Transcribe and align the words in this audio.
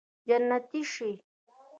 جنتي 0.27 0.81
شې 0.91 1.11